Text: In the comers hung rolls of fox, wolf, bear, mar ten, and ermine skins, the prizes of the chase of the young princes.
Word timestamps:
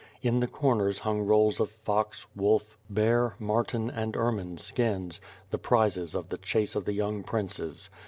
In 0.23 0.39
the 0.39 0.47
comers 0.47 0.97
hung 0.97 1.21
rolls 1.21 1.59
of 1.59 1.69
fox, 1.69 2.25
wolf, 2.35 2.75
bear, 2.89 3.35
mar 3.37 3.63
ten, 3.63 3.91
and 3.91 4.15
ermine 4.17 4.57
skins, 4.57 5.21
the 5.51 5.59
prizes 5.59 6.15
of 6.15 6.29
the 6.29 6.39
chase 6.39 6.73
of 6.75 6.85
the 6.85 6.93
young 6.93 7.21
princes. 7.21 7.91